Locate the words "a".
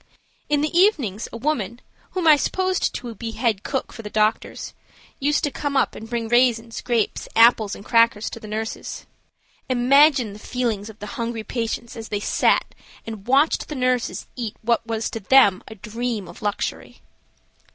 1.31-1.37, 15.67-15.75